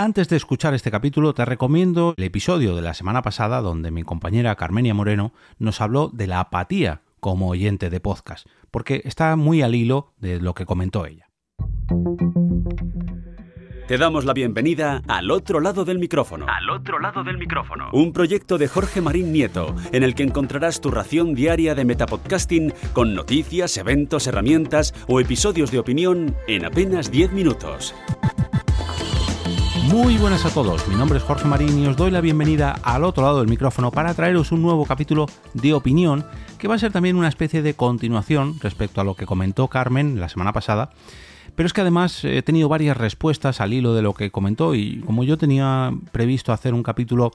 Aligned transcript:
Antes 0.00 0.30
de 0.30 0.36
escuchar 0.36 0.72
este 0.72 0.90
capítulo, 0.90 1.34
te 1.34 1.44
recomiendo 1.44 2.14
el 2.16 2.24
episodio 2.24 2.74
de 2.74 2.80
la 2.80 2.94
semana 2.94 3.20
pasada 3.20 3.60
donde 3.60 3.90
mi 3.90 4.02
compañera 4.02 4.56
Carmenia 4.56 4.94
Moreno 4.94 5.34
nos 5.58 5.82
habló 5.82 6.08
de 6.08 6.26
la 6.26 6.40
apatía 6.40 7.02
como 7.20 7.50
oyente 7.50 7.90
de 7.90 8.00
podcast, 8.00 8.46
porque 8.70 9.02
está 9.04 9.36
muy 9.36 9.60
al 9.60 9.74
hilo 9.74 10.14
de 10.16 10.40
lo 10.40 10.54
que 10.54 10.64
comentó 10.64 11.04
ella. 11.04 11.28
Te 13.88 13.98
damos 13.98 14.24
la 14.24 14.32
bienvenida 14.32 15.02
al 15.06 15.30
otro 15.30 15.60
lado 15.60 15.84
del 15.84 15.98
micrófono. 15.98 16.46
Al 16.48 16.70
otro 16.70 16.98
lado 16.98 17.22
del 17.22 17.36
micrófono. 17.36 17.90
Un 17.92 18.14
proyecto 18.14 18.56
de 18.56 18.68
Jorge 18.68 19.02
Marín 19.02 19.34
Nieto, 19.34 19.74
en 19.92 20.02
el 20.02 20.14
que 20.14 20.22
encontrarás 20.22 20.80
tu 20.80 20.90
ración 20.90 21.34
diaria 21.34 21.74
de 21.74 21.84
metapodcasting 21.84 22.72
con 22.94 23.14
noticias, 23.14 23.76
eventos, 23.76 24.26
herramientas 24.26 24.94
o 25.08 25.20
episodios 25.20 25.70
de 25.70 25.78
opinión 25.80 26.36
en 26.46 26.64
apenas 26.64 27.10
10 27.10 27.32
minutos. 27.32 27.94
Muy 29.90 30.18
buenas 30.18 30.46
a 30.46 30.54
todos, 30.54 30.86
mi 30.86 30.94
nombre 30.94 31.18
es 31.18 31.24
Jorge 31.24 31.48
Marín 31.48 31.76
y 31.82 31.88
os 31.88 31.96
doy 31.96 32.12
la 32.12 32.20
bienvenida 32.20 32.78
al 32.84 33.02
otro 33.02 33.24
lado 33.24 33.40
del 33.40 33.48
micrófono 33.48 33.90
para 33.90 34.14
traeros 34.14 34.52
un 34.52 34.62
nuevo 34.62 34.86
capítulo 34.86 35.26
de 35.52 35.74
opinión 35.74 36.24
que 36.58 36.68
va 36.68 36.76
a 36.76 36.78
ser 36.78 36.92
también 36.92 37.16
una 37.16 37.26
especie 37.26 37.60
de 37.60 37.74
continuación 37.74 38.54
respecto 38.60 39.00
a 39.00 39.04
lo 39.04 39.16
que 39.16 39.26
comentó 39.26 39.66
Carmen 39.66 40.20
la 40.20 40.28
semana 40.28 40.52
pasada. 40.52 40.90
Pero 41.56 41.66
es 41.66 41.72
que 41.72 41.80
además 41.80 42.24
he 42.24 42.40
tenido 42.42 42.68
varias 42.68 42.96
respuestas 42.96 43.60
al 43.60 43.72
hilo 43.72 43.92
de 43.92 44.02
lo 44.02 44.14
que 44.14 44.30
comentó 44.30 44.76
y 44.76 45.00
como 45.00 45.24
yo 45.24 45.36
tenía 45.36 45.92
previsto 46.12 46.52
hacer 46.52 46.72
un 46.72 46.84
capítulo 46.84 47.32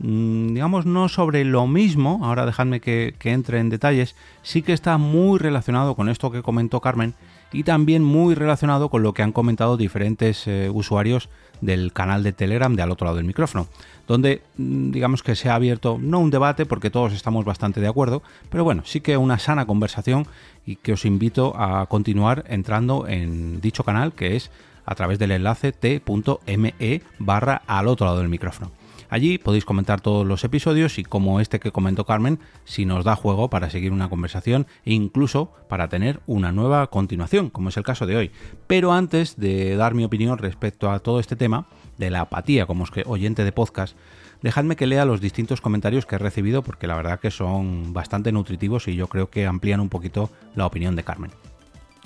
mm, 0.00 0.48
digamos, 0.48 0.84
no 0.84 1.08
sobre 1.08 1.42
lo 1.46 1.66
mismo, 1.66 2.20
ahora 2.22 2.44
dejadme 2.44 2.80
que, 2.80 3.14
entre 3.24 3.60
en 3.60 3.70
detalles, 3.70 4.14
sí 4.42 4.60
que 4.60 4.74
está 4.74 4.98
muy 4.98 5.38
relacionado 5.38 5.94
con 5.94 6.10
esto 6.10 6.30
que 6.30 6.42
comentó 6.42 6.82
Carmen 6.82 7.14
y 7.54 7.62
también 7.62 8.02
muy 8.02 8.34
relacionado 8.34 8.88
con 8.88 9.02
lo 9.02 9.14
que 9.14 9.22
han 9.22 9.32
comentado 9.32 9.76
diferentes 9.76 10.46
eh, 10.46 10.68
usuarios 10.72 11.28
del 11.60 11.92
canal 11.92 12.22
de 12.22 12.32
Telegram 12.32 12.74
de 12.74 12.82
al 12.82 12.90
otro 12.90 13.06
lado 13.06 13.16
del 13.16 13.26
micrófono, 13.26 13.68
donde 14.06 14.42
mm, 14.56 14.90
digamos 14.90 15.22
que 15.22 15.36
se 15.36 15.48
ha 15.48 15.54
abierto 15.54 15.98
no 16.00 16.18
un 16.18 16.30
debate 16.30 16.66
porque 16.66 16.90
todos 16.90 17.12
estamos 17.12 17.44
bastante 17.44 17.80
de 17.80 17.88
acuerdo, 17.88 18.22
pero 18.50 18.64
bueno, 18.64 18.82
sí 18.84 19.00
que 19.00 19.16
una 19.16 19.38
sana 19.38 19.66
conversación 19.66 20.26
y 20.66 20.76
que 20.76 20.92
os 20.92 21.04
invito 21.04 21.54
a 21.56 21.86
continuar 21.86 22.44
entrando 22.48 23.06
en 23.06 23.60
dicho 23.60 23.84
canal 23.84 24.12
que 24.12 24.36
es 24.36 24.50
a 24.84 24.94
través 24.94 25.18
del 25.18 25.30
enlace 25.30 25.72
t.me 25.72 27.02
barra 27.18 27.62
al 27.66 27.88
otro 27.88 28.06
lado 28.06 28.18
del 28.18 28.28
micrófono. 28.28 28.70
Allí 29.14 29.38
podéis 29.38 29.64
comentar 29.64 30.00
todos 30.00 30.26
los 30.26 30.42
episodios 30.42 30.98
y 30.98 31.04
como 31.04 31.38
este 31.38 31.60
que 31.60 31.70
comentó 31.70 32.04
Carmen, 32.04 32.40
si 32.64 32.84
nos 32.84 33.04
da 33.04 33.14
juego 33.14 33.48
para 33.48 33.70
seguir 33.70 33.92
una 33.92 34.08
conversación 34.08 34.66
e 34.84 34.92
incluso 34.92 35.52
para 35.68 35.86
tener 35.86 36.18
una 36.26 36.50
nueva 36.50 36.84
continuación, 36.88 37.48
como 37.48 37.68
es 37.68 37.76
el 37.76 37.84
caso 37.84 38.06
de 38.06 38.16
hoy. 38.16 38.32
Pero 38.66 38.92
antes 38.92 39.36
de 39.36 39.76
dar 39.76 39.94
mi 39.94 40.02
opinión 40.02 40.38
respecto 40.38 40.90
a 40.90 40.98
todo 40.98 41.20
este 41.20 41.36
tema, 41.36 41.68
de 41.96 42.10
la 42.10 42.22
apatía 42.22 42.66
como 42.66 42.86
oyente 43.06 43.44
de 43.44 43.52
podcast, 43.52 43.96
dejadme 44.42 44.74
que 44.74 44.88
lea 44.88 45.04
los 45.04 45.20
distintos 45.20 45.60
comentarios 45.60 46.06
que 46.06 46.16
he 46.16 46.18
recibido 46.18 46.62
porque 46.62 46.88
la 46.88 46.96
verdad 46.96 47.20
que 47.20 47.30
son 47.30 47.92
bastante 47.92 48.32
nutritivos 48.32 48.88
y 48.88 48.96
yo 48.96 49.06
creo 49.06 49.30
que 49.30 49.46
amplían 49.46 49.78
un 49.78 49.90
poquito 49.90 50.28
la 50.56 50.66
opinión 50.66 50.96
de 50.96 51.04
Carmen. 51.04 51.30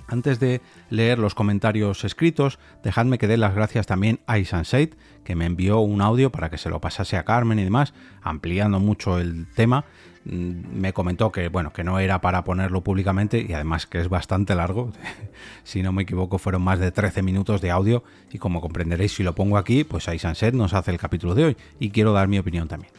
Antes 0.08 0.40
de 0.40 0.62
leer 0.88 1.18
los 1.18 1.34
comentarios 1.34 2.02
escritos, 2.02 2.58
dejadme 2.82 3.18
que 3.18 3.26
dé 3.26 3.36
las 3.36 3.54
gracias 3.54 3.86
también 3.86 4.20
a 4.26 4.38
Isanseit, 4.38 4.94
que 5.22 5.36
me 5.36 5.44
envió 5.44 5.80
un 5.80 6.00
audio 6.00 6.32
para 6.32 6.48
que 6.48 6.56
se 6.56 6.70
lo 6.70 6.80
pasase 6.80 7.18
a 7.18 7.24
Carmen 7.24 7.58
y 7.58 7.64
demás, 7.64 7.92
ampliando 8.22 8.80
mucho 8.80 9.18
el 9.18 9.46
tema. 9.54 9.84
Mm, 10.24 10.80
me 10.80 10.94
comentó 10.94 11.30
que 11.30 11.48
bueno, 11.48 11.74
que 11.74 11.84
no 11.84 11.98
era 11.98 12.22
para 12.22 12.42
ponerlo 12.42 12.82
públicamente 12.82 13.44
y 13.46 13.52
además 13.52 13.86
que 13.86 14.00
es 14.00 14.08
bastante 14.08 14.54
largo. 14.54 14.92
si 15.62 15.82
no 15.82 15.92
me 15.92 16.04
equivoco, 16.04 16.38
fueron 16.38 16.62
más 16.62 16.78
de 16.78 16.90
13 16.90 17.22
minutos 17.22 17.60
de 17.60 17.70
audio 17.70 18.02
y 18.32 18.38
como 18.38 18.62
comprenderéis, 18.62 19.12
si 19.12 19.22
lo 19.22 19.34
pongo 19.34 19.58
aquí, 19.58 19.84
pues 19.84 20.08
Isanseit 20.08 20.54
nos 20.54 20.72
hace 20.72 20.90
el 20.90 20.98
capítulo 20.98 21.34
de 21.34 21.44
hoy 21.44 21.56
y 21.78 21.90
quiero 21.90 22.14
dar 22.14 22.28
mi 22.28 22.38
opinión 22.38 22.66
también. 22.66 22.92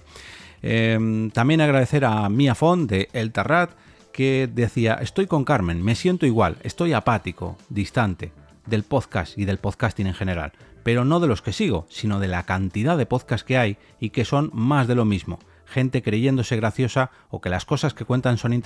Em, 0.62 1.32
también 1.32 1.62
agradecer 1.62 2.06
a 2.06 2.30
Mia 2.30 2.54
Font 2.54 2.88
de 2.88 3.10
El 3.14 3.32
Tarrat 3.32 3.72
que 4.20 4.50
decía, 4.54 4.96
estoy 4.96 5.28
con 5.28 5.46
Carmen, 5.46 5.82
me 5.82 5.96
siento 5.96 6.26
igual, 6.26 6.58
estoy 6.64 6.92
apático, 6.92 7.58
distante 7.70 8.34
del 8.66 8.84
podcast 8.84 9.38
y 9.38 9.46
del 9.46 9.60
podcasting 9.60 10.08
en 10.08 10.14
general, 10.14 10.52
pero 10.84 11.06
no 11.06 11.22
de 11.22 11.28
los 11.28 11.42
que 11.42 11.54
sigo, 11.54 11.86
sino 11.88 12.20
de 12.20 12.28
la 12.28 12.44
cantidad 12.44 12.98
de 12.98 13.06
podcasts 13.06 13.46
que 13.46 13.58
hay 13.58 13.78
y 13.98 14.10
que 14.10 14.26
son 14.26 14.50
más 14.52 14.90
de 14.90 14.96
lo 14.96 15.06
mismo. 15.06 15.40
Gente 15.66 16.02
creyéndose 16.04 16.58
graciosa 16.58 17.12
o 17.30 17.40
que 17.40 17.50
las 17.50 17.64
cosas 17.64 17.94
que 17.94 18.04
cuentan 18.04 18.38
son, 18.38 18.62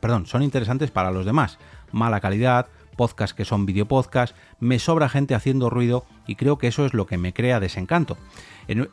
perdón, 0.00 0.26
son 0.26 0.42
interesantes 0.42 0.90
para 0.90 1.12
los 1.12 1.24
demás. 1.24 1.60
Mala 1.92 2.18
calidad, 2.18 2.66
podcasts 2.96 3.32
que 3.32 3.44
son 3.44 3.66
videopodcasts, 3.66 4.36
me 4.58 4.80
sobra 4.80 5.08
gente 5.08 5.36
haciendo 5.36 5.70
ruido 5.70 6.04
y 6.26 6.34
creo 6.34 6.58
que 6.58 6.66
eso 6.66 6.84
es 6.84 6.94
lo 6.94 7.06
que 7.06 7.16
me 7.16 7.32
crea 7.32 7.60
desencanto. 7.60 8.16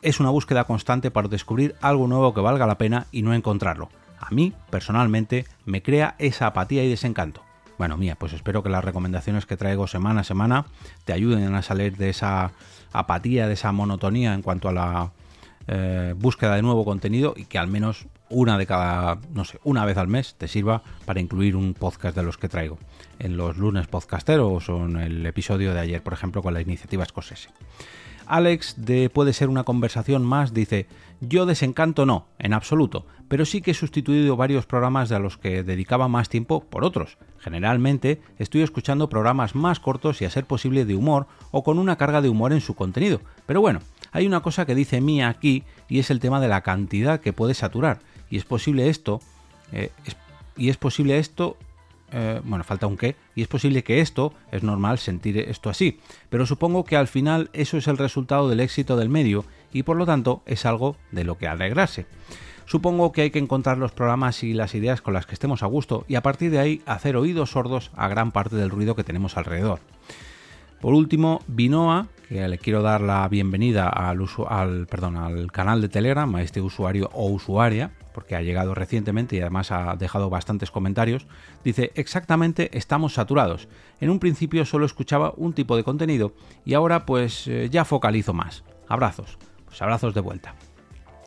Es 0.02 0.20
una 0.20 0.30
búsqueda 0.30 0.62
constante 0.62 1.10
para 1.10 1.26
descubrir 1.26 1.74
algo 1.80 2.06
nuevo 2.06 2.34
que 2.34 2.40
valga 2.40 2.68
la 2.68 2.78
pena 2.78 3.08
y 3.10 3.22
no 3.22 3.34
encontrarlo 3.34 3.88
a 4.20 4.30
mí, 4.30 4.52
personalmente, 4.70 5.46
me 5.64 5.82
crea 5.82 6.14
esa 6.18 6.48
apatía 6.48 6.84
y 6.84 6.88
desencanto. 6.88 7.42
Bueno, 7.78 7.96
mía, 7.96 8.16
pues 8.18 8.32
espero 8.32 8.62
que 8.62 8.68
las 8.68 8.84
recomendaciones 8.84 9.46
que 9.46 9.56
traigo 9.56 9.86
semana 9.86 10.22
a 10.22 10.24
semana 10.24 10.66
te 11.04 11.12
ayuden 11.12 11.54
a 11.54 11.62
salir 11.62 11.96
de 11.96 12.10
esa 12.10 12.50
apatía, 12.92 13.46
de 13.46 13.54
esa 13.54 13.70
monotonía 13.70 14.34
en 14.34 14.42
cuanto 14.42 14.68
a 14.68 14.72
la 14.72 15.12
eh, 15.68 16.14
búsqueda 16.16 16.56
de 16.56 16.62
nuevo 16.62 16.84
contenido 16.84 17.34
y 17.36 17.44
que 17.44 17.58
al 17.58 17.68
menos 17.68 18.06
una 18.30 18.58
de 18.58 18.66
cada, 18.66 19.20
no 19.32 19.44
sé, 19.44 19.60
una 19.64 19.84
vez 19.84 19.96
al 19.96 20.08
mes 20.08 20.34
te 20.34 20.48
sirva 20.48 20.82
para 21.04 21.20
incluir 21.20 21.54
un 21.54 21.74
podcast 21.74 22.16
de 22.16 22.22
los 22.22 22.36
que 22.36 22.48
traigo. 22.48 22.78
En 23.18 23.36
los 23.36 23.56
lunes 23.58 23.86
podcasteros 23.86 24.68
o 24.68 24.84
en 24.84 24.96
el 24.96 25.24
episodio 25.26 25.72
de 25.72 25.80
ayer, 25.80 26.02
por 26.02 26.14
ejemplo, 26.14 26.42
con 26.42 26.54
la 26.54 26.60
iniciativa 26.60 27.04
Scorsese. 27.04 27.50
Alex 28.28 28.74
de 28.76 29.10
Puede 29.10 29.32
ser 29.32 29.48
una 29.48 29.64
conversación 29.64 30.24
más 30.24 30.54
dice, 30.54 30.86
yo 31.20 31.46
desencanto 31.46 32.06
no, 32.06 32.26
en 32.38 32.52
absoluto, 32.52 33.06
pero 33.28 33.44
sí 33.44 33.60
que 33.60 33.72
he 33.72 33.74
sustituido 33.74 34.36
varios 34.36 34.66
programas 34.66 35.10
a 35.12 35.18
los 35.18 35.36
que 35.36 35.62
dedicaba 35.62 36.08
más 36.08 36.28
tiempo 36.28 36.60
por 36.60 36.84
otros. 36.84 37.18
Generalmente 37.38 38.20
estoy 38.38 38.62
escuchando 38.62 39.08
programas 39.08 39.54
más 39.54 39.80
cortos 39.80 40.20
y 40.22 40.24
a 40.24 40.30
ser 40.30 40.44
posible 40.44 40.84
de 40.84 40.94
humor 40.94 41.26
o 41.50 41.62
con 41.64 41.78
una 41.78 41.96
carga 41.96 42.20
de 42.20 42.28
humor 42.28 42.52
en 42.52 42.60
su 42.60 42.74
contenido. 42.74 43.20
Pero 43.46 43.60
bueno, 43.60 43.80
hay 44.12 44.26
una 44.26 44.40
cosa 44.40 44.66
que 44.66 44.74
dice 44.74 45.00
Mía 45.00 45.28
aquí 45.28 45.64
y 45.88 45.98
es 45.98 46.10
el 46.10 46.20
tema 46.20 46.40
de 46.40 46.48
la 46.48 46.62
cantidad 46.62 47.20
que 47.20 47.32
puede 47.32 47.54
saturar. 47.54 48.00
Y 48.30 48.36
es 48.36 48.44
posible 48.44 48.88
esto, 48.88 49.20
eh, 49.72 49.90
y 50.56 50.68
es 50.68 50.76
posible 50.76 51.18
esto 51.18 51.56
eh, 52.12 52.40
bueno, 52.44 52.64
falta 52.64 52.86
un 52.86 52.96
qué, 52.96 53.16
y 53.34 53.42
es 53.42 53.48
posible 53.48 53.82
que 53.84 54.00
esto, 54.00 54.32
es 54.50 54.62
normal 54.62 54.98
sentir 54.98 55.38
esto 55.38 55.70
así, 55.70 56.00
pero 56.30 56.46
supongo 56.46 56.84
que 56.84 56.96
al 56.96 57.08
final 57.08 57.50
eso 57.52 57.76
es 57.76 57.86
el 57.86 57.98
resultado 57.98 58.48
del 58.48 58.60
éxito 58.60 58.96
del 58.96 59.08
medio 59.08 59.44
y 59.72 59.82
por 59.82 59.96
lo 59.96 60.06
tanto 60.06 60.42
es 60.46 60.66
algo 60.66 60.96
de 61.12 61.24
lo 61.24 61.36
que 61.36 61.48
alegrarse. 61.48 62.06
Supongo 62.64 63.12
que 63.12 63.22
hay 63.22 63.30
que 63.30 63.38
encontrar 63.38 63.78
los 63.78 63.92
programas 63.92 64.42
y 64.42 64.52
las 64.52 64.74
ideas 64.74 65.00
con 65.00 65.14
las 65.14 65.24
que 65.24 65.32
estemos 65.32 65.62
a 65.62 65.66
gusto 65.66 66.04
y 66.06 66.16
a 66.16 66.22
partir 66.22 66.50
de 66.50 66.58
ahí 66.58 66.82
hacer 66.84 67.16
oídos 67.16 67.52
sordos 67.52 67.90
a 67.96 68.08
gran 68.08 68.30
parte 68.30 68.56
del 68.56 68.68
ruido 68.68 68.94
que 68.94 69.04
tenemos 69.04 69.38
alrededor. 69.38 69.80
Por 70.80 70.94
último, 70.94 71.40
Vinoa, 71.46 72.08
que 72.28 72.46
le 72.46 72.58
quiero 72.58 72.82
dar 72.82 73.00
la 73.00 73.26
bienvenida 73.28 73.88
al, 73.88 74.22
al, 74.48 74.86
perdón, 74.86 75.16
al 75.16 75.50
canal 75.50 75.80
de 75.80 75.88
Telegram, 75.88 76.32
a 76.34 76.42
este 76.42 76.60
usuario 76.60 77.10
o 77.14 77.28
usuaria, 77.30 77.90
porque 78.18 78.34
ha 78.34 78.42
llegado 78.42 78.74
recientemente 78.74 79.36
y 79.36 79.40
además 79.40 79.70
ha 79.70 79.94
dejado 79.94 80.28
bastantes 80.28 80.72
comentarios, 80.72 81.28
dice 81.62 81.92
exactamente 81.94 82.76
estamos 82.76 83.14
saturados. 83.14 83.68
En 84.00 84.10
un 84.10 84.18
principio 84.18 84.64
solo 84.64 84.86
escuchaba 84.86 85.34
un 85.36 85.52
tipo 85.52 85.76
de 85.76 85.84
contenido 85.84 86.32
y 86.64 86.74
ahora 86.74 87.06
pues 87.06 87.46
eh, 87.46 87.68
ya 87.70 87.84
focalizo 87.84 88.32
más. 88.32 88.64
Abrazos, 88.88 89.38
pues 89.66 89.80
abrazos 89.82 90.14
de 90.14 90.20
vuelta. 90.20 90.56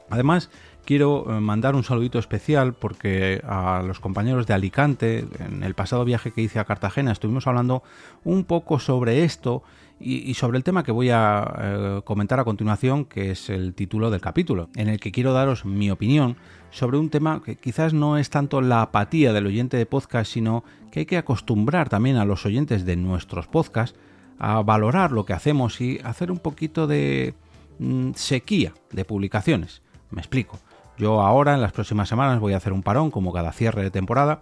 Además, 0.09 0.49
quiero 0.83 1.25
eh, 1.29 1.39
mandar 1.39 1.75
un 1.75 1.85
saludito 1.85 2.19
especial 2.19 2.73
porque 2.73 3.41
a 3.47 3.81
los 3.87 4.01
compañeros 4.01 4.45
de 4.45 4.53
Alicante, 4.53 5.25
en 5.39 5.63
el 5.63 5.75
pasado 5.75 6.03
viaje 6.03 6.33
que 6.33 6.41
hice 6.41 6.59
a 6.59 6.65
Cartagena, 6.65 7.13
estuvimos 7.13 7.47
hablando 7.47 7.83
un 8.25 8.43
poco 8.43 8.79
sobre 8.79 9.23
esto 9.23 9.63
y, 10.01 10.33
sobre 10.33 10.57
el 10.57 10.63
tema 10.63 10.83
que 10.83 10.91
voy 10.91 11.09
a 11.09 11.55
eh, 11.59 12.01
comentar 12.03 12.39
a 12.39 12.43
continuación, 12.43 13.05
que 13.05 13.31
es 13.31 13.49
el 13.49 13.73
título 13.73 14.09
del 14.09 14.21
capítulo, 14.21 14.69
en 14.75 14.89
el 14.89 14.99
que 14.99 15.11
quiero 15.11 15.33
daros 15.33 15.65
mi 15.65 15.91
opinión 15.91 16.35
sobre 16.71 16.97
un 16.97 17.09
tema 17.09 17.41
que 17.43 17.55
quizás 17.55 17.93
no 17.93 18.17
es 18.17 18.29
tanto 18.29 18.61
la 18.61 18.81
apatía 18.81 19.33
del 19.33 19.47
oyente 19.47 19.77
de 19.77 19.85
podcast, 19.85 20.31
sino 20.31 20.63
que 20.91 21.01
hay 21.01 21.05
que 21.05 21.17
acostumbrar 21.17 21.89
también 21.89 22.17
a 22.17 22.25
los 22.25 22.45
oyentes 22.45 22.85
de 22.85 22.95
nuestros 22.95 23.47
podcasts 23.47 23.97
a 24.39 24.61
valorar 24.63 25.11
lo 25.11 25.25
que 25.25 25.33
hacemos 25.33 25.79
y 25.81 25.99
hacer 26.03 26.31
un 26.31 26.39
poquito 26.39 26.87
de 26.87 27.35
mm, 27.79 28.11
sequía 28.15 28.73
de 28.91 29.05
publicaciones. 29.05 29.81
Me 30.09 30.21
explico. 30.21 30.59
Yo 30.97 31.21
ahora, 31.21 31.53
en 31.53 31.61
las 31.61 31.71
próximas 31.71 32.09
semanas, 32.09 32.39
voy 32.39 32.53
a 32.53 32.57
hacer 32.57 32.73
un 32.73 32.83
parón 32.83 33.11
como 33.11 33.33
cada 33.33 33.51
cierre 33.53 33.83
de 33.83 33.91
temporada. 33.91 34.39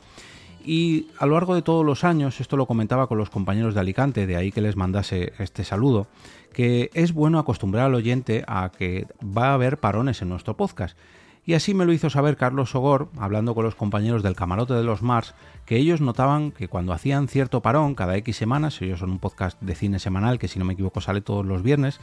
Y 0.63 1.07
a 1.17 1.25
lo 1.25 1.33
largo 1.33 1.55
de 1.55 1.61
todos 1.61 1.85
los 1.85 2.03
años, 2.03 2.41
esto 2.41 2.57
lo 2.57 2.65
comentaba 2.65 3.07
con 3.07 3.17
los 3.17 3.29
compañeros 3.29 3.73
de 3.73 3.79
Alicante, 3.79 4.27
de 4.27 4.35
ahí 4.35 4.51
que 4.51 4.61
les 4.61 4.75
mandase 4.75 5.33
este 5.39 5.63
saludo, 5.63 6.07
que 6.53 6.89
es 6.93 7.13
bueno 7.13 7.39
acostumbrar 7.39 7.85
al 7.85 7.95
oyente 7.95 8.43
a 8.47 8.71
que 8.77 9.07
va 9.23 9.49
a 9.49 9.53
haber 9.53 9.79
parones 9.79 10.21
en 10.21 10.29
nuestro 10.29 10.57
podcast. 10.57 10.97
Y 11.45 11.55
así 11.55 11.73
me 11.73 11.85
lo 11.85 11.93
hizo 11.93 12.11
saber 12.11 12.37
Carlos 12.37 12.69
Sogor, 12.69 13.09
hablando 13.17 13.55
con 13.55 13.63
los 13.63 13.73
compañeros 13.73 14.21
del 14.21 14.35
camarote 14.35 14.75
de 14.75 14.83
los 14.83 15.01
Mars, 15.01 15.33
que 15.65 15.77
ellos 15.77 16.01
notaban 16.01 16.51
que 16.51 16.67
cuando 16.67 16.93
hacían 16.93 17.27
cierto 17.27 17.61
parón 17.61 17.95
cada 17.95 18.17
X 18.17 18.37
semanas, 18.37 18.79
ellos 18.81 18.99
son 18.99 19.09
un 19.11 19.19
podcast 19.19 19.59
de 19.61 19.73
cine 19.73 19.97
semanal 19.97 20.37
que 20.37 20.47
si 20.47 20.59
no 20.59 20.65
me 20.65 20.73
equivoco 20.73 21.01
sale 21.01 21.21
todos 21.21 21.45
los 21.45 21.63
viernes, 21.63 21.99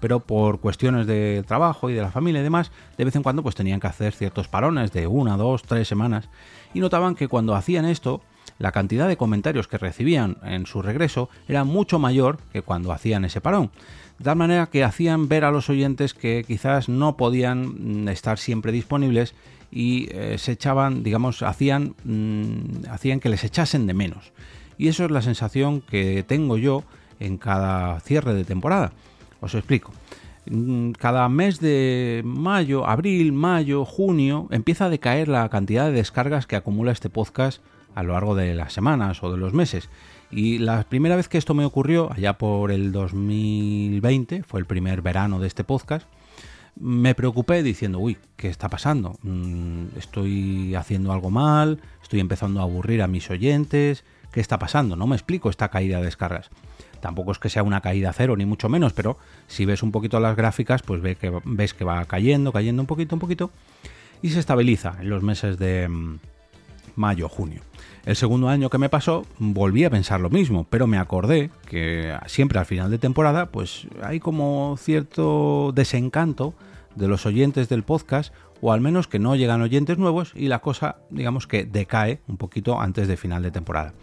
pero 0.00 0.20
por 0.20 0.60
cuestiones 0.60 1.06
de 1.06 1.44
trabajo 1.46 1.90
y 1.90 1.94
de 1.94 2.02
la 2.02 2.10
familia 2.10 2.40
y 2.40 2.44
demás, 2.44 2.70
de 2.96 3.04
vez 3.04 3.16
en 3.16 3.22
cuando 3.22 3.42
pues 3.42 3.54
tenían 3.54 3.80
que 3.80 3.86
hacer 3.86 4.12
ciertos 4.12 4.48
parones 4.48 4.92
de 4.92 5.06
una, 5.06 5.36
dos, 5.36 5.62
tres 5.62 5.88
semanas 5.88 6.28
y 6.74 6.80
notaban 6.80 7.14
que 7.14 7.28
cuando 7.28 7.54
hacían 7.54 7.84
esto, 7.84 8.22
la 8.58 8.72
cantidad 8.72 9.08
de 9.08 9.16
comentarios 9.16 9.68
que 9.68 9.78
recibían 9.78 10.36
en 10.42 10.66
su 10.66 10.82
regreso 10.82 11.28
era 11.46 11.64
mucho 11.64 11.98
mayor 11.98 12.38
que 12.52 12.62
cuando 12.62 12.92
hacían 12.92 13.24
ese 13.24 13.40
parón. 13.40 13.70
De 14.18 14.24
tal 14.24 14.36
manera 14.36 14.66
que 14.66 14.82
hacían 14.82 15.28
ver 15.28 15.44
a 15.44 15.52
los 15.52 15.70
oyentes 15.70 16.12
que 16.12 16.44
quizás 16.44 16.88
no 16.88 17.16
podían 17.16 18.04
mm, 18.04 18.08
estar 18.08 18.38
siempre 18.38 18.72
disponibles 18.72 19.34
y 19.70 20.08
eh, 20.10 20.38
se 20.38 20.52
echaban, 20.52 21.02
digamos, 21.04 21.42
hacían, 21.42 21.94
mm, 22.04 22.90
hacían 22.90 23.20
que 23.20 23.28
les 23.28 23.44
echasen 23.44 23.86
de 23.86 23.94
menos. 23.94 24.32
Y 24.76 24.88
eso 24.88 25.04
es 25.04 25.10
la 25.10 25.22
sensación 25.22 25.82
que 25.82 26.24
tengo 26.26 26.56
yo 26.56 26.84
en 27.20 27.36
cada 27.36 28.00
cierre 28.00 28.34
de 28.34 28.44
temporada. 28.44 28.92
Os 29.40 29.54
explico. 29.54 29.92
Mm, 30.46 30.92
cada 30.92 31.28
mes 31.28 31.60
de 31.60 32.22
mayo, 32.24 32.86
abril, 32.86 33.32
mayo, 33.32 33.84
junio, 33.84 34.48
empieza 34.50 34.86
a 34.86 34.90
decaer 34.90 35.28
la 35.28 35.48
cantidad 35.48 35.86
de 35.86 35.92
descargas 35.92 36.46
que 36.46 36.56
acumula 36.56 36.92
este 36.92 37.10
podcast 37.10 37.62
a 37.94 38.02
lo 38.02 38.12
largo 38.12 38.34
de 38.34 38.54
las 38.54 38.72
semanas 38.72 39.22
o 39.22 39.30
de 39.30 39.38
los 39.38 39.52
meses. 39.52 39.88
Y 40.30 40.58
la 40.58 40.84
primera 40.84 41.16
vez 41.16 41.28
que 41.28 41.38
esto 41.38 41.54
me 41.54 41.64
ocurrió, 41.64 42.12
allá 42.12 42.38
por 42.38 42.70
el 42.70 42.92
2020, 42.92 44.42
fue 44.42 44.60
el 44.60 44.66
primer 44.66 45.02
verano 45.02 45.40
de 45.40 45.46
este 45.46 45.64
podcast, 45.64 46.06
me 46.80 47.14
preocupé 47.14 47.62
diciendo, 47.62 47.98
uy, 47.98 48.16
¿qué 48.36 48.48
está 48.48 48.68
pasando? 48.68 49.18
Mm, 49.22 49.96
¿Estoy 49.96 50.74
haciendo 50.74 51.12
algo 51.12 51.30
mal? 51.30 51.80
¿Estoy 52.02 52.20
empezando 52.20 52.60
a 52.60 52.64
aburrir 52.64 53.02
a 53.02 53.08
mis 53.08 53.28
oyentes? 53.30 54.04
¿Qué 54.32 54.40
está 54.40 54.58
pasando? 54.58 54.94
No 54.94 55.06
me 55.06 55.16
explico 55.16 55.50
esta 55.50 55.68
caída 55.68 55.98
de 55.98 56.04
descargas. 56.04 56.50
Tampoco 57.00 57.32
es 57.32 57.38
que 57.38 57.48
sea 57.48 57.62
una 57.62 57.80
caída 57.80 58.12
cero, 58.12 58.36
ni 58.36 58.44
mucho 58.44 58.68
menos, 58.68 58.92
pero 58.92 59.18
si 59.46 59.64
ves 59.64 59.82
un 59.82 59.92
poquito 59.92 60.20
las 60.20 60.36
gráficas, 60.36 60.82
pues 60.82 61.00
ves 61.02 61.16
que, 61.74 61.84
va 61.84 62.04
cayendo, 62.06 62.52
cayendo 62.52 62.82
un 62.82 62.86
poquito, 62.86 63.14
un 63.14 63.20
poquito, 63.20 63.50
y 64.22 64.30
se 64.30 64.40
estabiliza 64.40 64.96
en 65.00 65.10
los 65.10 65.22
meses 65.22 65.58
de 65.58 65.88
mm, 65.88 66.18
mayo, 66.96 67.28
junio. 67.28 67.62
El 68.04 68.16
segundo 68.16 68.48
año 68.48 68.70
que 68.70 68.78
me 68.78 68.88
pasó, 68.88 69.26
volví 69.38 69.84
a 69.84 69.90
pensar 69.90 70.20
lo 70.20 70.30
mismo, 70.30 70.66
pero 70.68 70.86
me 70.86 70.98
acordé 70.98 71.50
que 71.66 72.16
siempre 72.26 72.58
al 72.58 72.66
final 72.66 72.90
de 72.90 72.98
temporada, 72.98 73.46
pues 73.46 73.86
hay 74.02 74.18
como 74.18 74.76
cierto 74.78 75.72
desencanto 75.74 76.54
de 76.96 77.06
los 77.06 77.26
oyentes 77.26 77.68
del 77.68 77.84
podcast, 77.84 78.32
o 78.60 78.72
al 78.72 78.80
menos 78.80 79.06
que 79.06 79.18
no 79.18 79.36
llegan 79.36 79.62
oyentes 79.62 79.98
nuevos 79.98 80.32
y 80.34 80.48
la 80.48 80.58
cosa, 80.60 80.96
digamos 81.10 81.46
que 81.46 81.64
decae 81.64 82.20
un 82.26 82.38
poquito 82.38 82.80
antes 82.80 83.06
de 83.06 83.16
final 83.16 83.42
de 83.42 83.52
temporada 83.52 83.94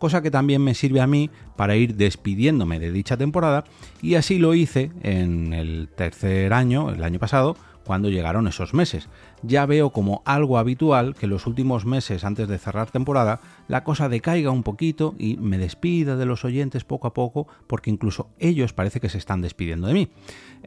cosa 0.00 0.22
que 0.22 0.32
también 0.32 0.64
me 0.64 0.74
sirve 0.74 1.00
a 1.00 1.06
mí 1.06 1.30
para 1.54 1.76
ir 1.76 1.94
despidiéndome 1.94 2.80
de 2.80 2.90
dicha 2.90 3.16
temporada 3.16 3.64
y 4.02 4.16
así 4.16 4.38
lo 4.38 4.54
hice 4.54 4.90
en 5.02 5.52
el 5.52 5.88
tercer 5.94 6.52
año, 6.52 6.90
el 6.90 7.04
año 7.04 7.20
pasado, 7.20 7.54
cuando 7.84 8.08
llegaron 8.08 8.48
esos 8.48 8.72
meses. 8.72 9.08
Ya 9.42 9.66
veo 9.66 9.90
como 9.90 10.22
algo 10.24 10.58
habitual 10.58 11.14
que 11.14 11.26
los 11.26 11.46
últimos 11.46 11.84
meses 11.84 12.24
antes 12.24 12.48
de 12.48 12.58
cerrar 12.58 12.90
temporada 12.90 13.40
la 13.68 13.84
cosa 13.84 14.08
decaiga 14.08 14.50
un 14.50 14.62
poquito 14.62 15.14
y 15.18 15.36
me 15.36 15.58
despida 15.58 16.16
de 16.16 16.24
los 16.24 16.44
oyentes 16.44 16.84
poco 16.84 17.08
a 17.08 17.14
poco 17.14 17.46
porque 17.66 17.90
incluso 17.90 18.28
ellos 18.38 18.72
parece 18.72 19.00
que 19.00 19.08
se 19.08 19.18
están 19.18 19.42
despidiendo 19.42 19.86
de 19.86 19.94
mí. 19.94 20.08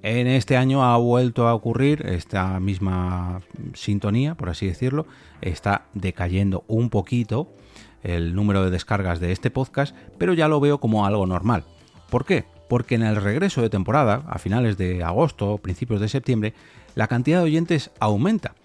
En 0.01 0.27
este 0.27 0.57
año 0.57 0.83
ha 0.83 0.97
vuelto 0.97 1.47
a 1.47 1.55
ocurrir 1.55 2.05
esta 2.05 2.59
misma 2.59 3.41
sintonía, 3.73 4.35
por 4.35 4.49
así 4.49 4.67
decirlo, 4.67 5.07
está 5.41 5.85
decayendo 5.93 6.65
un 6.67 6.89
poquito 6.89 7.47
el 8.03 8.35
número 8.35 8.63
de 8.63 8.71
descargas 8.71 9.19
de 9.19 9.31
este 9.31 9.49
podcast, 9.49 9.95
pero 10.17 10.33
ya 10.33 10.47
lo 10.47 10.59
veo 10.59 10.79
como 10.79 11.05
algo 11.05 11.25
normal. 11.25 11.63
¿Por 12.09 12.25
qué? 12.25 12.45
Porque 12.69 12.95
en 12.95 13.03
el 13.03 13.15
regreso 13.15 13.61
de 13.61 13.69
temporada, 13.69 14.23
a 14.27 14.37
finales 14.37 14.77
de 14.77 15.03
agosto 15.03 15.51
o 15.51 15.57
principios 15.57 15.99
de 15.99 16.09
septiembre, 16.09 16.53
la 16.95 17.07
cantidad 17.07 17.39
de 17.39 17.45
oyentes 17.45 17.91
aumenta. 17.99 18.55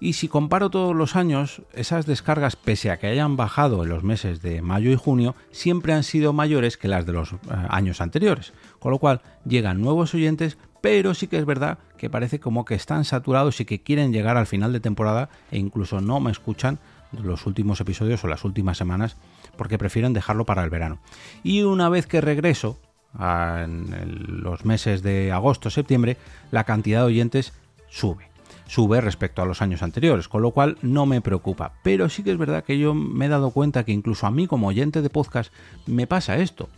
Y 0.00 0.12
si 0.12 0.28
comparo 0.28 0.70
todos 0.70 0.94
los 0.94 1.16
años, 1.16 1.62
esas 1.72 2.06
descargas, 2.06 2.54
pese 2.54 2.90
a 2.90 2.98
que 2.98 3.08
hayan 3.08 3.36
bajado 3.36 3.82
en 3.82 3.88
los 3.88 4.04
meses 4.04 4.42
de 4.42 4.62
mayo 4.62 4.90
y 4.92 4.96
junio, 4.96 5.34
siempre 5.50 5.92
han 5.92 6.04
sido 6.04 6.32
mayores 6.32 6.76
que 6.76 6.86
las 6.86 7.04
de 7.04 7.12
los 7.12 7.32
eh, 7.32 7.36
años 7.68 8.00
anteriores. 8.00 8.52
Con 8.78 8.92
lo 8.92 8.98
cual 8.98 9.22
llegan 9.44 9.80
nuevos 9.80 10.14
oyentes, 10.14 10.56
pero 10.80 11.14
sí 11.14 11.26
que 11.26 11.38
es 11.38 11.44
verdad 11.44 11.78
que 11.96 12.10
parece 12.10 12.38
como 12.38 12.64
que 12.64 12.76
están 12.76 13.04
saturados 13.04 13.60
y 13.60 13.64
que 13.64 13.82
quieren 13.82 14.12
llegar 14.12 14.36
al 14.36 14.46
final 14.46 14.72
de 14.72 14.80
temporada 14.80 15.30
e 15.50 15.58
incluso 15.58 16.00
no 16.00 16.20
me 16.20 16.30
escuchan 16.30 16.78
los 17.12 17.46
últimos 17.46 17.80
episodios 17.80 18.22
o 18.24 18.28
las 18.28 18.44
últimas 18.44 18.78
semanas 18.78 19.16
porque 19.56 19.78
prefieren 19.78 20.12
dejarlo 20.12 20.44
para 20.44 20.64
el 20.64 20.70
verano. 20.70 20.98
Y 21.42 21.62
una 21.62 21.88
vez 21.88 22.06
que 22.06 22.20
regreso, 22.20 22.78
en 23.18 24.42
los 24.42 24.64
meses 24.64 25.02
de 25.02 25.32
agosto, 25.32 25.70
septiembre, 25.70 26.16
la 26.50 26.64
cantidad 26.64 27.00
de 27.00 27.06
oyentes 27.06 27.52
sube. 27.88 28.28
Sube 28.66 29.00
respecto 29.00 29.40
a 29.40 29.46
los 29.46 29.62
años 29.62 29.82
anteriores, 29.82 30.28
con 30.28 30.42
lo 30.42 30.50
cual 30.50 30.76
no 30.82 31.06
me 31.06 31.22
preocupa. 31.22 31.72
Pero 31.82 32.08
sí 32.08 32.22
que 32.22 32.32
es 32.32 32.38
verdad 32.38 32.64
que 32.64 32.78
yo 32.78 32.92
me 32.94 33.26
he 33.26 33.28
dado 33.28 33.50
cuenta 33.50 33.84
que 33.84 33.92
incluso 33.92 34.26
a 34.26 34.30
mí 34.30 34.46
como 34.46 34.68
oyente 34.68 35.00
de 35.00 35.08
podcast 35.08 35.52
me 35.86 36.06
pasa 36.06 36.36
esto. 36.36 36.68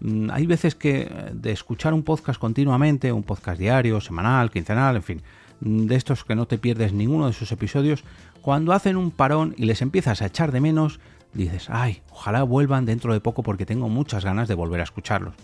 Mm, 0.00 0.30
hay 0.30 0.46
veces 0.46 0.74
que 0.74 1.02
eh, 1.02 1.30
de 1.32 1.52
escuchar 1.52 1.94
un 1.94 2.02
podcast 2.02 2.38
continuamente, 2.38 3.10
un 3.10 3.22
podcast 3.22 3.58
diario, 3.58 4.00
semanal, 4.00 4.50
quincenal, 4.50 4.96
en 4.96 5.02
fin, 5.02 5.22
de 5.60 5.94
estos 5.94 6.24
que 6.24 6.34
no 6.34 6.46
te 6.46 6.58
pierdes 6.58 6.92
ninguno 6.92 7.26
de 7.26 7.32
sus 7.32 7.52
episodios, 7.52 8.04
cuando 8.42 8.72
hacen 8.72 8.96
un 8.96 9.10
parón 9.10 9.54
y 9.56 9.64
les 9.64 9.82
empiezas 9.82 10.22
a 10.22 10.26
echar 10.26 10.52
de 10.52 10.60
menos, 10.60 11.00
dices, 11.34 11.68
ay, 11.70 12.02
ojalá 12.10 12.42
vuelvan 12.42 12.86
dentro 12.86 13.12
de 13.12 13.20
poco 13.20 13.42
porque 13.42 13.66
tengo 13.66 13.88
muchas 13.88 14.24
ganas 14.24 14.48
de 14.48 14.54
volver 14.54 14.80
a 14.80 14.84
escucharlos. 14.84 15.34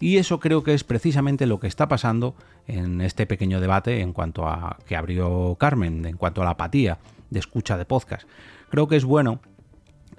Y 0.00 0.16
eso 0.16 0.40
creo 0.40 0.64
que 0.64 0.72
es 0.72 0.82
precisamente 0.82 1.44
lo 1.44 1.60
que 1.60 1.66
está 1.66 1.86
pasando 1.86 2.34
en 2.66 3.02
este 3.02 3.26
pequeño 3.26 3.60
debate 3.60 4.00
en 4.00 4.14
cuanto 4.14 4.48
a 4.48 4.78
que 4.86 4.96
abrió 4.96 5.56
Carmen, 5.60 6.06
en 6.06 6.16
cuanto 6.16 6.40
a 6.40 6.44
la 6.46 6.52
apatía 6.52 6.98
de 7.28 7.38
escucha 7.38 7.76
de 7.76 7.84
podcast. 7.84 8.26
Creo 8.70 8.88
que 8.88 8.96
es 8.96 9.04
bueno 9.04 9.40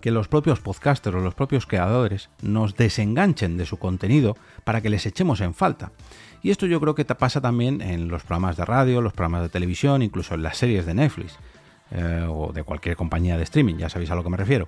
que 0.01 0.11
los 0.11 0.27
propios 0.27 0.59
podcasters 0.59 1.15
o 1.15 1.19
los 1.19 1.33
propios 1.35 1.65
creadores 1.65 2.29
nos 2.41 2.75
desenganchen 2.75 3.57
de 3.57 3.65
su 3.65 3.77
contenido 3.77 4.35
para 4.63 4.81
que 4.81 4.89
les 4.89 5.05
echemos 5.05 5.39
en 5.41 5.53
falta. 5.53 5.91
Y 6.43 6.49
esto 6.49 6.65
yo 6.65 6.79
creo 6.81 6.95
que 6.95 7.05
pasa 7.05 7.39
también 7.39 7.81
en 7.81 8.07
los 8.07 8.23
programas 8.23 8.57
de 8.57 8.65
radio, 8.65 9.01
los 9.01 9.13
programas 9.13 9.43
de 9.43 9.49
televisión, 9.49 10.01
incluso 10.01 10.33
en 10.33 10.43
las 10.43 10.57
series 10.57 10.85
de 10.85 10.93
Netflix 10.93 11.37
eh, 11.91 12.25
o 12.27 12.51
de 12.51 12.63
cualquier 12.63 12.95
compañía 12.95 13.37
de 13.37 13.43
streaming, 13.43 13.75
ya 13.75 13.89
sabéis 13.89 14.11
a 14.11 14.15
lo 14.15 14.23
que 14.23 14.29
me 14.29 14.37
refiero. 14.37 14.67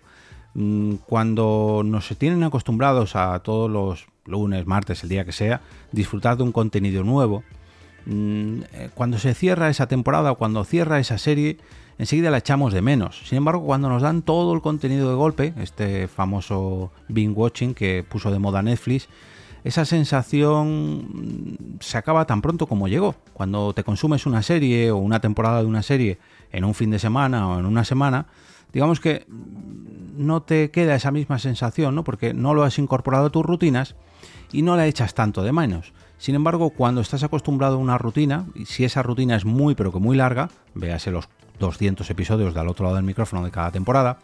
Mm, 0.54 0.96
cuando 1.08 1.82
nos 1.84 2.08
tienen 2.18 2.44
acostumbrados 2.44 3.16
a 3.16 3.40
todos 3.40 3.70
los 3.70 4.08
lunes, 4.26 4.66
martes, 4.68 5.04
el 5.04 5.10
día 5.10 5.26
que 5.26 5.32
sea, 5.32 5.62
disfrutar 5.92 6.38
de 6.38 6.44
un 6.44 6.52
contenido 6.52 7.04
nuevo, 7.04 7.44
cuando 8.96 9.18
se 9.18 9.34
cierra 9.34 9.70
esa 9.70 9.88
temporada 9.88 10.32
o 10.32 10.38
cuando 10.38 10.64
cierra 10.64 11.00
esa 11.00 11.18
serie, 11.18 11.58
enseguida 11.98 12.32
la 12.32 12.40
echamos 12.40 12.74
de 12.74 12.82
menos. 12.82 13.22
Sin 13.26 13.38
embargo, 13.38 13.66
cuando 13.66 13.90
nos 13.90 14.02
dan 14.02 14.22
todo 14.22 14.54
el 14.54 14.62
contenido 14.62 15.10
de 15.10 15.16
golpe, 15.16 15.54
este 15.58 16.08
famoso 16.08 16.92
binge 17.08 17.36
watching 17.38 17.74
que 17.74 18.04
puso 18.08 18.32
de 18.32 18.40
moda 18.40 18.62
Netflix, 18.62 19.08
esa 19.64 19.86
sensación 19.86 20.98
mm, 20.98 21.80
se 21.80 21.98
acaba 21.98 22.26
tan 22.26 22.42
pronto 22.42 22.68
como 22.68 22.88
llegó. 22.88 23.16
Cuando 23.34 23.74
te 23.74 23.84
consumes 23.84 24.26
una 24.26 24.44
serie 24.44 24.92
o 24.92 24.98
una 24.98 25.20
temporada 25.20 25.62
de 25.62 25.68
una 25.68 25.84
serie 25.84 26.20
en 26.52 26.66
un 26.66 26.74
fin 26.74 26.92
de 26.92 27.00
semana 27.00 27.48
o 27.48 27.60
en 27.60 27.66
una 27.66 27.86
semana, 27.86 28.28
digamos 28.74 29.00
que 29.00 29.26
no 30.18 30.42
te 30.42 30.72
queda 30.72 30.96
esa 30.96 31.12
misma 31.12 31.40
sensación, 31.40 31.96
¿no? 31.96 32.04
Porque 32.04 32.34
no 32.34 32.54
lo 32.54 32.64
has 32.64 32.78
incorporado 32.78 33.28
a 33.28 33.30
tus 33.30 33.46
rutinas 33.46 33.96
y 34.52 34.62
no 34.62 34.76
la 34.76 34.88
echas 34.88 35.14
tanto 35.14 35.44
de 35.44 35.52
menos. 35.52 35.94
Sin 36.18 36.36
embargo, 36.36 36.70
cuando 36.70 37.02
estás 37.02 37.24
acostumbrado 37.24 37.76
a 37.76 37.80
una 37.80 37.98
rutina, 37.98 38.46
y 38.56 38.66
si 38.66 38.86
esa 38.86 39.04
rutina 39.04 39.36
es 39.36 39.46
muy 39.46 39.76
pero 39.76 39.92
que 39.92 40.00
muy 40.00 40.16
larga, 40.16 40.50
véase 40.74 41.12
los 41.12 41.30
200 41.60 42.10
episodios 42.10 42.54
del 42.54 42.68
otro 42.68 42.86
lado 42.86 42.96
del 42.96 43.06
micrófono 43.06 43.44
de 43.44 43.52
cada 43.52 43.72
temporada, 43.72 44.20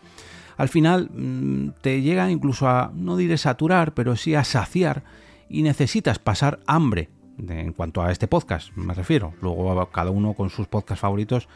al 0.57 0.69
final 0.69 1.09
mm, 1.11 1.69
te 1.81 2.01
llega 2.01 2.29
incluso 2.31 2.67
a, 2.67 2.91
no 2.93 3.17
diré 3.17 3.37
saturar, 3.37 3.93
pero 3.93 4.15
sí 4.15 4.35
a 4.35 4.43
saciar 4.43 5.03
y 5.49 5.61
necesitas 5.61 6.19
pasar 6.19 6.59
hambre 6.67 7.09
en 7.37 7.71
cuanto 7.71 8.01
a 8.01 8.11
este 8.11 8.27
podcast, 8.27 8.75
me 8.75 8.93
refiero. 8.93 9.33
Luego 9.41 9.89
cada 9.91 10.11
uno 10.11 10.33
con 10.33 10.49
sus 10.49 10.67
podcasts 10.67 11.01
favoritos 11.01 11.47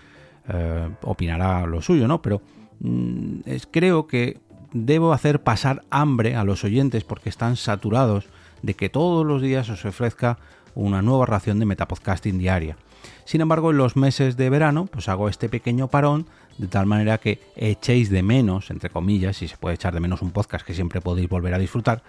eh, 0.48 0.90
opinará 1.02 1.66
lo 1.66 1.82
suyo, 1.82 2.08
¿no? 2.08 2.22
Pero 2.22 2.42
Mm, 2.84 3.40
creo 3.72 4.08
que 4.08 4.40
debo 4.74 5.14
hacer 5.14 5.42
pasar 5.42 5.84
hambre 5.90 6.36
a 6.36 6.44
los 6.44 6.64
oyentes 6.64 7.06
porque 7.06 7.30
están 7.30 7.56
saturados 7.56 8.28
de 8.64 8.74
que 8.74 8.90
todos 8.90 9.24
los 9.26 9.42
días 9.42 9.70
os 9.70 9.86
ofrezca 9.86 10.40
una 10.74 11.04
nueva 11.04 11.28
ración 11.28 11.60
de 11.60 11.66
metapodcasting 11.66 12.40
diaria. 12.40 12.78
Sin 13.26 13.42
embargo, 13.42 13.72
en 13.72 13.78
los 13.78 13.96
meses 13.96 14.38
de 14.38 14.50
verano, 14.50 14.88
pues 14.88 15.08
hago 15.10 15.30
este 15.30 15.50
pequeño 15.50 15.88
parón 15.90 16.26
de 16.58 16.68
tal 16.68 16.86
manera 16.86 17.18
que 17.20 17.40
echéis 17.56 18.10
de 18.10 18.24
menos, 18.24 18.72
entre 18.72 18.90
comillas, 18.90 19.38
si 19.38 19.48
se 19.48 19.58
puede 19.58 19.76
echar 19.76 19.94
de 19.94 20.00
menos 20.00 20.22
un 20.22 20.32
podcast 20.32 20.66
que 20.66 20.74
siempre 20.74 21.02
podéis 21.02 21.30
volver 21.30 21.54
a 21.54 21.60
disfrutar, 21.60 22.04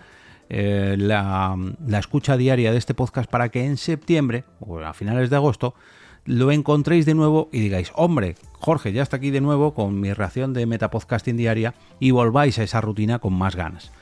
eh, 0.48 0.96
la, 0.98 1.56
la 1.86 1.98
escucha 1.98 2.36
diaria 2.36 2.70
de 2.70 2.78
este 2.78 2.94
podcast 2.94 3.30
para 3.30 3.48
que 3.48 3.64
en 3.64 3.76
septiembre 3.76 4.44
o 4.60 4.78
a 4.80 4.92
finales 4.92 5.30
de 5.30 5.36
agosto 5.36 5.74
lo 6.26 6.52
encontréis 6.52 7.06
de 7.06 7.14
nuevo 7.14 7.48
y 7.52 7.60
digáis, 7.60 7.92
hombre, 7.94 8.36
Jorge 8.52 8.92
ya 8.92 9.02
está 9.02 9.16
aquí 9.16 9.30
de 9.30 9.40
nuevo 9.40 9.74
con 9.74 10.00
mi 10.00 10.12
reacción 10.12 10.52
de 10.52 10.66
Metapodcasting 10.66 11.36
diaria 11.36 11.74
y 12.00 12.10
volváis 12.10 12.58
a 12.58 12.62
esa 12.62 12.80
rutina 12.80 13.18
con 13.18 13.34
más 13.34 13.56
ganas. 13.56 13.92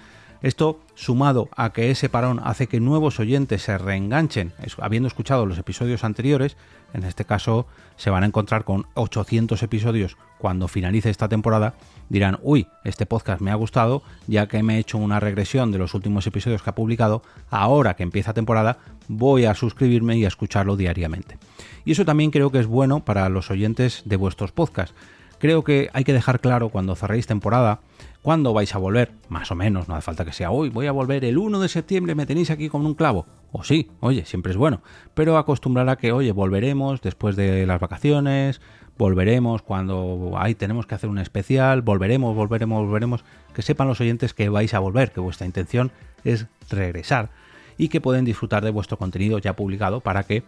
Esto, 0.42 0.80
sumado 0.96 1.48
a 1.56 1.72
que 1.72 1.92
ese 1.92 2.08
parón 2.08 2.40
hace 2.42 2.66
que 2.66 2.80
nuevos 2.80 3.20
oyentes 3.20 3.62
se 3.62 3.78
reenganchen, 3.78 4.52
habiendo 4.78 5.06
escuchado 5.06 5.46
los 5.46 5.56
episodios 5.56 6.02
anteriores, 6.02 6.56
en 6.92 7.04
este 7.04 7.24
caso 7.24 7.66
se 7.96 8.10
van 8.10 8.24
a 8.24 8.26
encontrar 8.26 8.64
con 8.64 8.86
800 8.94 9.62
episodios 9.62 10.16
cuando 10.38 10.66
finalice 10.66 11.10
esta 11.10 11.28
temporada, 11.28 11.74
dirán, 12.08 12.40
uy, 12.42 12.66
este 12.82 13.06
podcast 13.06 13.40
me 13.40 13.52
ha 13.52 13.54
gustado, 13.54 14.02
ya 14.26 14.48
que 14.48 14.64
me 14.64 14.76
he 14.76 14.80
hecho 14.80 14.98
una 14.98 15.20
regresión 15.20 15.70
de 15.70 15.78
los 15.78 15.94
últimos 15.94 16.26
episodios 16.26 16.60
que 16.60 16.70
ha 16.70 16.74
publicado, 16.74 17.22
ahora 17.48 17.94
que 17.94 18.02
empieza 18.02 18.34
temporada 18.34 18.78
voy 19.06 19.44
a 19.44 19.54
suscribirme 19.54 20.16
y 20.16 20.24
a 20.24 20.28
escucharlo 20.28 20.76
diariamente. 20.76 21.38
Y 21.84 21.92
eso 21.92 22.04
también 22.04 22.32
creo 22.32 22.50
que 22.50 22.58
es 22.58 22.66
bueno 22.66 23.04
para 23.04 23.28
los 23.28 23.52
oyentes 23.52 24.02
de 24.04 24.16
vuestros 24.16 24.50
podcasts. 24.50 24.96
Creo 25.42 25.64
que 25.64 25.90
hay 25.92 26.04
que 26.04 26.12
dejar 26.12 26.38
claro 26.38 26.68
cuando 26.68 26.94
cerréis 26.94 27.26
temporada 27.26 27.80
cuándo 28.22 28.52
vais 28.52 28.72
a 28.76 28.78
volver, 28.78 29.10
más 29.28 29.50
o 29.50 29.56
menos, 29.56 29.88
no 29.88 29.96
hace 29.96 30.04
falta 30.04 30.24
que 30.24 30.30
sea 30.30 30.52
hoy, 30.52 30.68
voy 30.68 30.86
a 30.86 30.92
volver 30.92 31.24
el 31.24 31.36
1 31.36 31.58
de 31.58 31.68
septiembre, 31.68 32.14
me 32.14 32.26
tenéis 32.26 32.52
aquí 32.52 32.68
con 32.68 32.86
un 32.86 32.94
clavo. 32.94 33.26
O 33.50 33.64
sí, 33.64 33.90
oye, 33.98 34.24
siempre 34.24 34.52
es 34.52 34.56
bueno, 34.56 34.82
pero 35.14 35.36
acostumbrar 35.36 35.88
a 35.88 35.96
que, 35.96 36.12
oye, 36.12 36.30
volveremos 36.30 37.02
después 37.02 37.34
de 37.34 37.66
las 37.66 37.80
vacaciones, 37.80 38.60
volveremos 38.96 39.62
cuando 39.62 40.34
ahí 40.36 40.54
tenemos 40.54 40.86
que 40.86 40.94
hacer 40.94 41.10
un 41.10 41.18
especial, 41.18 41.82
volveremos, 41.82 42.36
volveremos, 42.36 42.86
volveremos, 42.86 43.24
que 43.52 43.62
sepan 43.62 43.88
los 43.88 44.00
oyentes 44.00 44.34
que 44.34 44.48
vais 44.48 44.72
a 44.74 44.78
volver, 44.78 45.10
que 45.10 45.18
vuestra 45.18 45.44
intención 45.44 45.90
es 46.22 46.46
regresar 46.70 47.30
y 47.78 47.88
que 47.88 48.00
pueden 48.00 48.24
disfrutar 48.24 48.62
de 48.62 48.70
vuestro 48.70 48.96
contenido 48.96 49.38
ya 49.38 49.56
publicado 49.56 50.02
para 50.02 50.22
que 50.22 50.44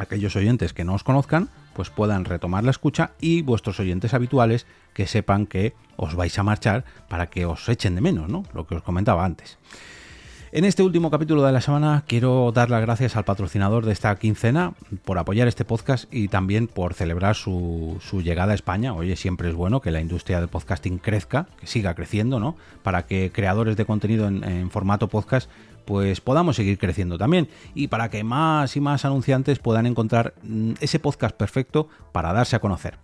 aquellos 0.00 0.36
oyentes 0.36 0.72
que 0.72 0.84
no 0.84 0.94
os 0.94 1.04
conozcan 1.04 1.50
pues 1.74 1.90
puedan 1.90 2.24
retomar 2.24 2.64
la 2.64 2.70
escucha 2.70 3.12
y 3.20 3.42
vuestros 3.42 3.78
oyentes 3.80 4.14
habituales 4.14 4.66
que 4.92 5.06
sepan 5.06 5.46
que 5.46 5.74
os 5.96 6.14
vais 6.14 6.38
a 6.38 6.42
marchar 6.42 6.84
para 7.08 7.28
que 7.28 7.46
os 7.46 7.68
echen 7.68 7.94
de 7.94 8.00
menos, 8.00 8.28
¿no? 8.28 8.44
Lo 8.54 8.66
que 8.66 8.74
os 8.74 8.82
comentaba 8.82 9.24
antes. 9.24 9.58
En 10.52 10.64
este 10.64 10.82
último 10.82 11.12
capítulo 11.12 11.44
de 11.44 11.52
la 11.52 11.60
semana 11.60 12.02
quiero 12.08 12.50
dar 12.50 12.70
las 12.70 12.80
gracias 12.80 13.14
al 13.14 13.24
patrocinador 13.24 13.86
de 13.86 13.92
esta 13.92 14.16
quincena 14.16 14.74
por 15.04 15.16
apoyar 15.16 15.46
este 15.46 15.64
podcast 15.64 16.12
y 16.12 16.26
también 16.26 16.66
por 16.66 16.94
celebrar 16.94 17.36
su, 17.36 18.00
llegada 18.24 18.50
a 18.50 18.56
España. 18.56 18.92
Oye, 18.92 19.14
siempre 19.14 19.48
es 19.48 19.54
bueno 19.54 19.80
que 19.80 19.92
la 19.92 20.00
industria 20.00 20.40
del 20.40 20.48
podcasting 20.48 20.98
crezca, 20.98 21.46
que 21.60 21.68
siga 21.68 21.94
creciendo, 21.94 22.40
¿no? 22.40 22.56
Para 22.82 23.06
que 23.06 23.30
creadores 23.32 23.76
de 23.76 23.84
contenido 23.84 24.26
en 24.26 24.70
formato 24.72 25.06
podcast 25.06 25.48
pues 25.90 26.20
podamos 26.20 26.54
seguir 26.54 26.78
creciendo 26.78 27.18
también 27.18 27.48
y 27.74 27.88
para 27.88 28.10
que 28.10 28.22
más 28.22 28.76
y 28.76 28.80
más 28.80 29.04
anunciantes 29.04 29.58
puedan 29.58 29.86
encontrar 29.86 30.34
mm, 30.44 30.74
ese 30.80 31.00
podcast 31.00 31.34
perfecto 31.34 31.88
para 32.12 32.32
darse 32.32 32.54
a 32.54 32.60
conocer. 32.60 32.98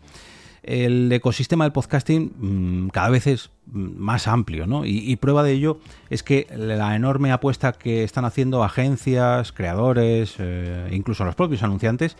El 0.62 1.10
ecosistema 1.10 1.64
del 1.64 1.72
podcasting 1.72 2.86
mm, 2.86 2.88
cada 2.90 3.08
vez 3.08 3.26
es 3.26 3.50
mm, 3.66 3.98
más 3.98 4.28
amplio, 4.28 4.68
¿no? 4.68 4.84
Y, 4.86 5.16
prueba 5.16 5.42
de 5.42 5.50
ello 5.50 5.80
es 6.10 6.22
que 6.22 6.46
la 6.56 6.94
enorme 6.94 7.32
apuesta 7.32 7.72
que 7.72 8.04
están 8.04 8.24
haciendo 8.24 8.62
agencias, 8.62 9.50
creadores, 9.50 10.36
eh, 10.38 10.88
incluso 10.92 11.24
los 11.24 11.34
propios 11.34 11.64
anunciantes, 11.64 12.16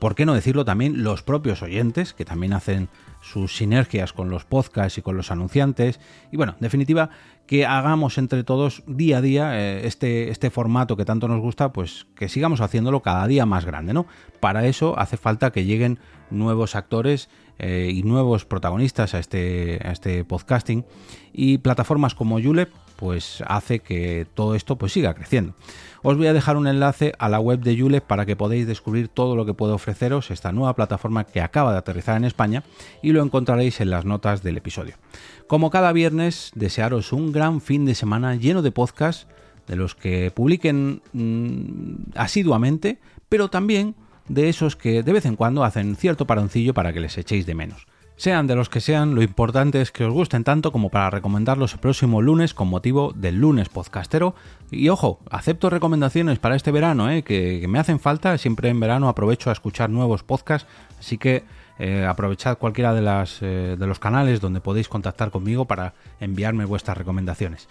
¿por 0.00 0.16
qué 0.16 0.26
no 0.26 0.34
decirlo 0.34 0.64
también 0.64 1.04
los 1.04 1.22
propios 1.22 1.62
oyentes, 1.62 2.12
que 2.12 2.24
también 2.24 2.54
hacen 2.54 2.88
sus 3.20 3.56
sinergias 3.56 4.12
con 4.12 4.30
los 4.30 4.44
podcasts 4.44 4.98
y 4.98 5.02
con 5.02 5.16
los 5.16 5.30
anunciantes? 5.30 6.00
Y 6.32 6.36
bueno, 6.36 6.54
en 6.54 6.62
definitiva, 6.62 7.10
que 7.48 7.64
hagamos 7.64 8.18
entre 8.18 8.44
todos 8.44 8.82
día 8.86 9.18
a 9.18 9.20
día 9.22 9.58
eh, 9.58 9.86
este, 9.86 10.28
este 10.28 10.50
formato 10.50 10.98
que 10.98 11.06
tanto 11.06 11.28
nos 11.28 11.40
gusta, 11.40 11.72
pues 11.72 12.06
que 12.14 12.28
sigamos 12.28 12.60
haciéndolo 12.60 13.00
cada 13.00 13.26
día 13.26 13.46
más 13.46 13.64
grande, 13.64 13.94
¿no? 13.94 14.06
Para 14.38 14.66
eso 14.66 14.98
hace 14.98 15.16
falta 15.16 15.50
que 15.50 15.64
lleguen 15.64 15.98
nuevos 16.30 16.76
actores 16.76 17.30
eh, 17.58 17.90
y 17.90 18.02
nuevos 18.02 18.44
protagonistas 18.44 19.14
a 19.14 19.18
este, 19.18 19.80
a 19.82 19.92
este 19.92 20.26
podcasting 20.26 20.84
y 21.32 21.58
plataformas 21.58 22.14
como 22.14 22.38
Julep 22.38 22.70
pues 22.98 23.44
hace 23.46 23.78
que 23.78 24.26
todo 24.34 24.56
esto 24.56 24.76
pues 24.76 24.92
siga 24.92 25.14
creciendo. 25.14 25.54
Os 26.02 26.16
voy 26.16 26.26
a 26.26 26.32
dejar 26.32 26.56
un 26.56 26.66
enlace 26.66 27.12
a 27.20 27.28
la 27.28 27.38
web 27.38 27.60
de 27.60 27.76
Yule 27.76 28.00
para 28.00 28.26
que 28.26 28.34
podáis 28.34 28.66
descubrir 28.66 29.06
todo 29.06 29.36
lo 29.36 29.46
que 29.46 29.54
puede 29.54 29.72
ofreceros 29.72 30.32
esta 30.32 30.50
nueva 30.50 30.74
plataforma 30.74 31.22
que 31.22 31.40
acaba 31.40 31.70
de 31.70 31.78
aterrizar 31.78 32.16
en 32.16 32.24
España 32.24 32.64
y 33.00 33.12
lo 33.12 33.22
encontraréis 33.22 33.80
en 33.80 33.90
las 33.90 34.04
notas 34.04 34.42
del 34.42 34.56
episodio. 34.56 34.96
Como 35.46 35.70
cada 35.70 35.92
viernes, 35.92 36.50
desearos 36.56 37.12
un 37.12 37.30
gran 37.30 37.60
fin 37.60 37.84
de 37.84 37.94
semana 37.94 38.34
lleno 38.34 38.62
de 38.62 38.72
podcasts 38.72 39.28
de 39.68 39.76
los 39.76 39.94
que 39.94 40.32
publiquen 40.32 41.00
mm, 41.12 42.16
asiduamente, 42.16 42.98
pero 43.28 43.48
también 43.48 43.94
de 44.26 44.48
esos 44.48 44.74
que 44.74 45.04
de 45.04 45.12
vez 45.12 45.24
en 45.24 45.36
cuando 45.36 45.62
hacen 45.62 45.94
cierto 45.94 46.26
paroncillo 46.26 46.74
para 46.74 46.92
que 46.92 46.98
les 46.98 47.16
echéis 47.16 47.46
de 47.46 47.54
menos. 47.54 47.86
Sean 48.18 48.48
de 48.48 48.56
los 48.56 48.68
que 48.68 48.80
sean, 48.80 49.14
lo 49.14 49.22
importante 49.22 49.80
es 49.80 49.92
que 49.92 50.04
os 50.04 50.12
gusten 50.12 50.42
tanto 50.42 50.72
como 50.72 50.90
para 50.90 51.08
recomendarlos 51.08 51.74
el 51.74 51.78
próximo 51.78 52.20
lunes 52.20 52.52
con 52.52 52.66
motivo 52.66 53.12
del 53.14 53.36
lunes 53.36 53.68
podcastero. 53.68 54.34
Y 54.72 54.88
ojo, 54.88 55.20
acepto 55.30 55.70
recomendaciones 55.70 56.40
para 56.40 56.56
este 56.56 56.72
verano, 56.72 57.08
¿eh? 57.12 57.22
que, 57.22 57.64
me 57.68 57.78
hacen 57.78 58.00
falta. 58.00 58.36
Siempre 58.36 58.70
en 58.70 58.80
verano 58.80 59.08
aprovecho 59.08 59.50
a 59.50 59.52
escuchar 59.52 59.88
nuevos 59.90 60.24
podcasts, 60.24 60.68
así 60.98 61.16
que 61.16 61.44
eh, 61.78 62.04
aprovechad 62.06 62.58
cualquiera 62.58 62.92
eh, 63.40 63.76
de 63.78 63.86
los 63.86 64.00
canales 64.00 64.40
donde 64.40 64.60
podéis 64.60 64.88
contactar 64.88 65.30
conmigo 65.30 65.66
para 65.66 65.94
enviarme 66.18 66.64
vuestras 66.64 66.98
recomendaciones. 66.98 67.68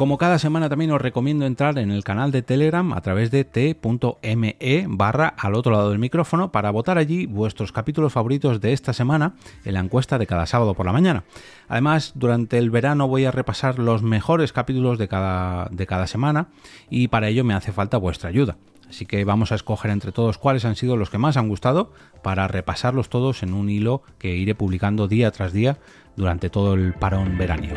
Como 0.00 0.16
cada 0.16 0.38
semana 0.38 0.70
también 0.70 0.92
os 0.92 1.02
recomiendo 1.02 1.44
entrar 1.44 1.76
en 1.78 1.90
el 1.90 2.04
canal 2.04 2.32
de 2.32 2.40
Telegram 2.40 2.94
a 2.94 3.02
través 3.02 3.30
de 3.30 3.44
t.me 3.44 4.86
barra 4.88 5.34
al 5.36 5.54
otro 5.54 5.72
lado 5.72 5.90
del 5.90 5.98
micrófono 5.98 6.50
para 6.50 6.70
votar 6.70 6.96
allí 6.96 7.26
vuestros 7.26 7.70
capítulos 7.70 8.14
favoritos 8.14 8.62
de 8.62 8.72
esta 8.72 8.94
semana 8.94 9.34
en 9.62 9.74
la 9.74 9.80
encuesta 9.80 10.16
de 10.16 10.26
cada 10.26 10.46
sábado 10.46 10.72
por 10.72 10.86
la 10.86 10.94
mañana. 10.94 11.24
Además, 11.68 12.12
durante 12.14 12.56
el 12.56 12.70
verano 12.70 13.08
voy 13.08 13.26
a 13.26 13.30
repasar 13.30 13.78
los 13.78 14.02
mejores 14.02 14.54
capítulos 14.54 14.96
de 14.96 15.06
cada, 15.06 15.68
de 15.70 15.86
cada 15.86 16.06
semana 16.06 16.48
y 16.88 17.08
para 17.08 17.28
ello 17.28 17.44
me 17.44 17.52
hace 17.52 17.70
falta 17.70 17.98
vuestra 17.98 18.30
ayuda. 18.30 18.56
Así 18.88 19.04
que 19.04 19.22
vamos 19.26 19.52
a 19.52 19.56
escoger 19.56 19.90
entre 19.90 20.12
todos 20.12 20.38
cuáles 20.38 20.64
han 20.64 20.76
sido 20.76 20.96
los 20.96 21.10
que 21.10 21.18
más 21.18 21.36
han 21.36 21.48
gustado 21.48 21.92
para 22.22 22.48
repasarlos 22.48 23.10
todos 23.10 23.42
en 23.42 23.52
un 23.52 23.68
hilo 23.68 24.02
que 24.16 24.34
iré 24.34 24.54
publicando 24.54 25.08
día 25.08 25.30
tras 25.30 25.52
día 25.52 25.76
durante 26.16 26.48
todo 26.48 26.72
el 26.72 26.94
parón 26.94 27.36
veraniego. 27.36 27.76